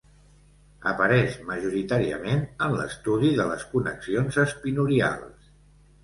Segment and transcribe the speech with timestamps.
[0.91, 5.53] Apareix majoritàriament en l'estudi de les connexions espinorials.